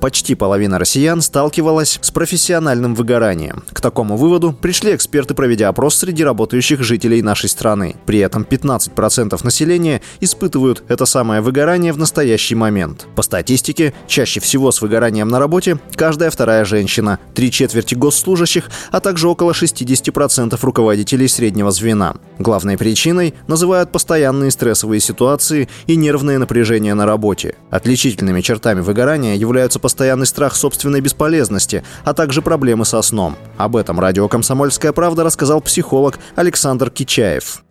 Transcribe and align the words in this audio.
Почти 0.00 0.36
половина 0.36 0.78
россиян 0.78 1.20
сталкивалась 1.20 1.98
с 2.00 2.10
профессиональным 2.12 2.94
выгоранием. 2.94 3.64
К 3.72 3.80
такому 3.80 4.16
выводу 4.16 4.52
пришли 4.52 4.94
эксперты, 4.94 5.34
проведя 5.34 5.68
опрос 5.68 5.96
среди 5.96 6.22
работающих 6.22 6.82
жителей 6.82 7.20
нашей 7.20 7.48
страны. 7.48 7.96
При 8.06 8.20
этом 8.20 8.46
15% 8.48 9.44
населения 9.44 10.00
испытывают 10.20 10.84
это 10.88 11.04
самое 11.04 11.40
выгорание 11.40 11.92
в 11.92 11.98
настоящий 11.98 12.54
момент. 12.54 13.06
По 13.16 13.22
статистике, 13.22 13.92
чаще 14.06 14.38
всего 14.38 14.70
с 14.70 14.80
выгоранием 14.80 15.28
на 15.28 15.40
работе 15.40 15.78
каждая 15.94 16.30
вторая 16.30 16.64
женщина, 16.64 17.18
три 17.34 17.50
четверти 17.50 17.96
госслужащих, 17.96 18.70
а 18.92 19.00
также 19.00 19.28
около 19.28 19.50
60% 19.50 20.56
руководителей 20.62 21.26
среднего 21.26 21.72
звена. 21.72 22.14
Главной 22.38 22.78
причиной 22.78 23.34
называют 23.48 23.90
постоянные 23.90 24.52
стрессовые 24.52 25.00
ситуации 25.00 25.68
и 25.88 25.96
нервное 25.96 26.38
напряжение 26.38 26.94
на 26.94 27.04
работе. 27.04 27.56
Отличительными 27.70 28.40
чертами 28.42 28.80
выгорания 28.80 29.34
являются 29.34 29.80
постоянный 29.88 30.26
страх 30.26 30.54
собственной 30.54 31.00
бесполезности, 31.00 31.82
а 32.04 32.12
также 32.12 32.42
проблемы 32.42 32.84
со 32.84 33.00
сном. 33.00 33.36
Об 33.56 33.74
этом 33.74 33.98
радио 33.98 34.28
«Комсомольская 34.28 34.92
правда» 34.92 35.24
рассказал 35.24 35.62
психолог 35.62 36.18
Александр 36.36 36.90
Кичаев. 36.90 37.62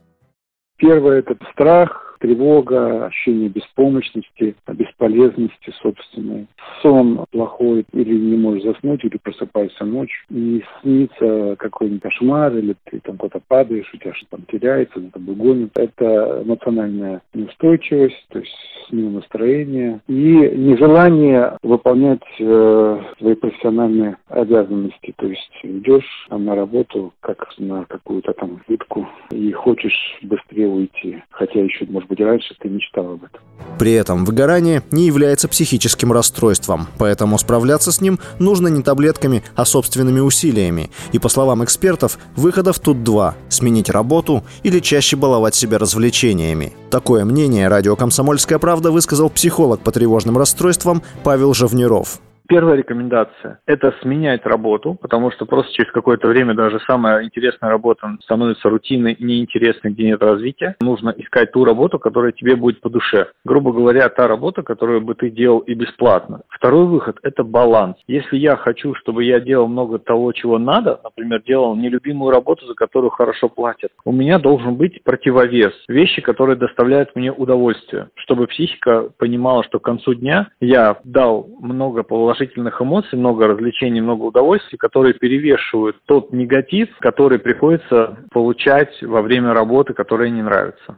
Первое– 0.77 1.19
это 1.27 1.35
страх, 1.53 2.06
тревога, 2.19 3.07
ощущение 3.07 3.49
беспомощности, 3.49 4.55
бесполезности 4.67 5.73
собственной. 5.81 6.47
Сон 6.81 7.25
плохой, 7.31 7.85
или 7.93 8.17
не 8.17 8.37
можешь 8.37 8.63
заснуть, 8.63 9.03
или 9.03 9.17
просыпаешься 9.17 9.85
ночью, 9.85 10.23
и 10.29 10.63
снится 10.81 11.55
какой-нибудь 11.57 12.01
кошмар, 12.01 12.55
или 12.55 12.75
ты 12.85 12.99
там 12.99 13.17
куда-то 13.17 13.43
падаешь, 13.47 13.89
у 13.93 13.97
тебя 13.97 14.13
что-то 14.13 14.37
там 14.37 14.45
теряется, 14.51 14.99
за 14.99 15.11
тобой 15.11 15.35
гонит. 15.35 15.71
Это 15.75 16.43
эмоциональная 16.45 17.21
неустойчивость, 17.33 18.25
то 18.29 18.39
есть 18.39 18.55
смена 18.89 19.11
настроения 19.11 20.01
и 20.07 20.13
нежелание 20.13 21.57
выполнять 21.61 22.21
э, 22.39 23.01
свои 23.19 23.35
профессиональные 23.35 24.17
обязанности. 24.29 25.13
То 25.17 25.27
есть 25.27 25.59
идешь 25.63 26.27
на 26.29 26.55
работу, 26.55 27.13
как 27.19 27.47
на 27.57 27.85
какую-то 27.85 28.33
там 28.33 28.61
пытку, 28.67 29.07
и 29.31 29.51
хочешь 29.51 30.17
быстрее 30.21 30.67
уйти, 30.67 31.21
хотя 31.47 31.63
еще, 31.63 31.85
может 31.85 32.09
быть, 32.09 32.19
раньше 32.19 32.55
ты 32.59 32.69
мечтал 32.69 33.13
об 33.13 33.23
этом. 33.23 33.41
При 33.79 33.93
этом 33.93 34.25
выгорание 34.25 34.83
не 34.91 35.05
является 35.05 35.47
психическим 35.47 36.11
расстройством, 36.11 36.87
поэтому 36.97 37.37
справляться 37.37 37.91
с 37.91 38.01
ним 38.01 38.19
нужно 38.39 38.67
не 38.67 38.83
таблетками, 38.83 39.43
а 39.55 39.65
собственными 39.65 40.19
усилиями. 40.19 40.89
И 41.11 41.19
по 41.19 41.29
словам 41.29 41.63
экспертов, 41.63 42.17
выходов 42.35 42.79
тут 42.79 43.03
два– 43.03 43.35
сменить 43.49 43.89
работу 43.89 44.43
или 44.63 44.79
чаще 44.79 45.15
баловать 45.15 45.55
себя 45.55 45.77
развлечениями. 45.77 46.73
Такое 46.89 47.25
мнение 47.25 47.67
радио 47.67 47.95
«Комсомольская 47.95 48.59
правда» 48.59 48.91
высказал 48.91 49.29
психолог 49.29 49.81
по 49.81 49.91
тревожным 49.91 50.37
расстройствам 50.37 51.03
Павел 51.23 51.53
Живниров. 51.53 52.19
Первая 52.47 52.77
рекомендация– 52.77 53.59
это 53.65 53.93
сменять 54.01 54.45
работу, 54.45 54.97
потому 55.01 55.31
что 55.31 55.45
просто 55.45 55.73
через 55.73 55.91
какое-то 55.91 56.29
время 56.29 56.53
даже 56.53 56.79
самая 56.87 57.25
интересная 57.25 57.69
работа 57.69 58.15
становится 58.23 58.69
рутинной 58.69 59.13
и 59.13 59.23
неинтересной, 59.23 59.91
где 59.91 60.05
нет 60.05 60.23
развития. 60.23 60.77
Нужно 60.79 61.13
искать 61.17 61.51
ту 61.51 61.65
работу, 61.65 61.99
которая 61.99 62.31
тебе 62.31 62.55
будет 62.55 62.79
по 62.79 62.89
душе. 62.89 63.27
Грубо 63.43 63.73
говоря, 63.73 64.07
та 64.07 64.29
работа, 64.29 64.63
которую 64.63 65.01
бы 65.01 65.13
ты 65.15 65.29
делал 65.29 65.59
и 65.59 65.73
бесплатно. 65.73 66.41
Второй 66.47 66.85
выход– 66.85 67.17
это 67.23 67.43
баланс. 67.43 67.97
Если 68.07 68.37
я 68.37 68.55
хочу, 68.55 68.95
чтобы 68.95 69.25
я 69.25 69.41
делал 69.41 69.67
много 69.67 69.99
того, 69.99 70.31
чего 70.31 70.57
надо, 70.57 71.01
например, 71.03 71.43
делал 71.43 71.75
нелюбимую 71.75 72.31
работу, 72.31 72.65
за 72.65 72.75
которую 72.75 73.09
хорошо 73.09 73.49
платят, 73.49 73.91
у 74.05 74.13
меня 74.13 74.39
должен 74.39 74.75
быть 74.75 75.03
противовес. 75.03 75.73
Вещи, 75.89 76.21
которые 76.21 76.55
доставляют 76.55 77.13
мне 77.13 77.29
удовольствие, 77.29 78.07
чтобы 78.15 78.47
психика 78.47 79.09
понимала, 79.17 79.65
что 79.65 79.79
к 79.79 79.83
концу 79.83 80.13
дня 80.13 80.47
я 80.61 80.97
дал 81.03 81.49
много 81.59 82.03
положительных 82.03 82.36
положительных 82.37 82.81
эмоций, 82.81 83.17
много 83.17 83.47
развлечений, 83.47 84.01
много 84.01 84.23
удовольствий, 84.23 84.77
которые 84.77 85.13
перевешивают 85.13 85.97
тот 86.05 86.31
негатив, 86.31 86.89
который 86.99 87.39
приходится 87.39 88.17
получать 88.31 89.01
во 89.01 89.21
время 89.21 89.53
работы, 89.53 89.93
которая 89.93 90.29
не 90.29 90.41
нравится. 90.41 90.97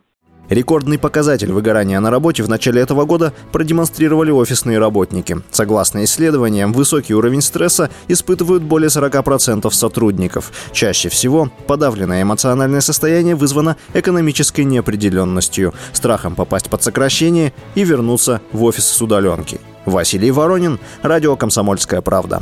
Рекордный 0.50 0.98
показатель 0.98 1.52
выгорания 1.52 2.00
на 2.00 2.10
работе 2.10 2.42
в 2.42 2.50
начале 2.50 2.82
этого 2.82 3.06
года 3.06 3.34
продемонстрировали 3.52 4.32
офисные 4.32 4.80
работники. 4.80 5.38
Согласно 5.52 6.04
исследованиям, 6.04 6.74
высокий 6.74 7.14
уровень 7.14 7.42
стресса 7.42 7.92
испытывают 8.08 8.64
более 8.64 8.90
40% 8.90 9.70
сотрудников. 9.70 10.52
Чаще 10.72 11.10
всего 11.10 11.50
подавленное 11.68 12.24
эмоциональное 12.24 12.82
состояние 12.82 13.36
вызвано 13.36 13.78
экономической 13.94 14.62
неопределенностью, 14.62 15.74
страхом 15.94 16.34
попасть 16.34 16.70
под 16.70 16.82
сокращение 16.82 17.54
и 17.76 17.84
вернуться 17.84 18.42
в 18.52 18.64
офис 18.64 18.86
с 18.88 19.02
удаленки. 19.04 19.60
Василий 19.90 20.32
Воронин, 20.32 20.80
радио 21.02 21.36
«Комсомольская 21.36 22.02
правда». 22.02 22.42